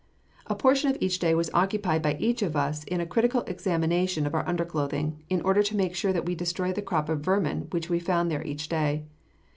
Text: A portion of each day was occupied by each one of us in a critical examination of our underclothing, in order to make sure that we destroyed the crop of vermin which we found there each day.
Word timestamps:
A 0.47 0.55
portion 0.55 0.89
of 0.89 0.97
each 0.99 1.19
day 1.19 1.35
was 1.35 1.51
occupied 1.53 2.01
by 2.01 2.15
each 2.17 2.41
one 2.41 2.47
of 2.49 2.55
us 2.55 2.83
in 2.85 2.99
a 2.99 3.05
critical 3.05 3.41
examination 3.41 4.25
of 4.25 4.33
our 4.33 4.43
underclothing, 4.49 5.21
in 5.29 5.41
order 5.41 5.61
to 5.61 5.75
make 5.77 5.93
sure 5.93 6.11
that 6.11 6.25
we 6.25 6.33
destroyed 6.33 6.73
the 6.73 6.81
crop 6.81 7.07
of 7.07 7.19
vermin 7.19 7.67
which 7.69 7.87
we 7.87 7.99
found 7.99 8.31
there 8.31 8.41
each 8.43 8.67
day. 8.67 9.05